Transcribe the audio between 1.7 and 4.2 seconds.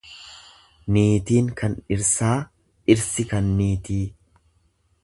dhirsaa, dhirsi kan niitii.